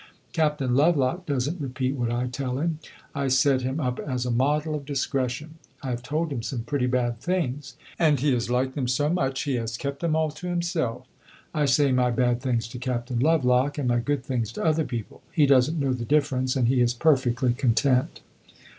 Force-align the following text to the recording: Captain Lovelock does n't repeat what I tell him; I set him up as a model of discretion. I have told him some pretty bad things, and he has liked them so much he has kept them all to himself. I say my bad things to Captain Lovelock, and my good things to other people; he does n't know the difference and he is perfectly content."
Captain 0.33 0.73
Lovelock 0.73 1.27
does 1.27 1.47
n't 1.47 1.61
repeat 1.61 1.95
what 1.95 2.09
I 2.09 2.25
tell 2.25 2.57
him; 2.57 2.79
I 3.13 3.27
set 3.27 3.61
him 3.61 3.79
up 3.79 3.99
as 3.99 4.25
a 4.25 4.31
model 4.31 4.73
of 4.73 4.83
discretion. 4.83 5.59
I 5.83 5.91
have 5.91 6.01
told 6.01 6.31
him 6.33 6.41
some 6.41 6.61
pretty 6.63 6.87
bad 6.87 7.19
things, 7.19 7.75
and 7.99 8.19
he 8.19 8.33
has 8.33 8.49
liked 8.49 8.73
them 8.73 8.87
so 8.87 9.11
much 9.11 9.43
he 9.43 9.57
has 9.57 9.77
kept 9.77 9.99
them 9.99 10.15
all 10.15 10.31
to 10.31 10.47
himself. 10.47 11.05
I 11.53 11.65
say 11.65 11.91
my 11.91 12.09
bad 12.09 12.41
things 12.41 12.67
to 12.69 12.79
Captain 12.79 13.19
Lovelock, 13.19 13.77
and 13.77 13.87
my 13.89 13.99
good 13.99 14.23
things 14.25 14.51
to 14.53 14.65
other 14.65 14.85
people; 14.85 15.21
he 15.31 15.45
does 15.45 15.69
n't 15.69 15.77
know 15.79 15.93
the 15.93 16.03
difference 16.03 16.55
and 16.55 16.67
he 16.67 16.81
is 16.81 16.95
perfectly 16.95 17.53
content." 17.53 18.21